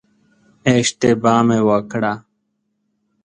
[0.71, 2.13] اشتباه مې وکړه.